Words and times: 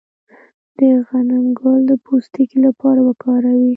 د 0.77 0.79
غنم 1.07 1.45
ګل 1.59 1.79
د 1.89 1.91
پوستکي 2.03 2.57
لپاره 2.67 2.99
وکاروئ 3.07 3.67